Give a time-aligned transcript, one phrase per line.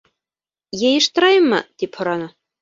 [0.81, 2.33] —Йыйыштырайыммы?— тип һораны.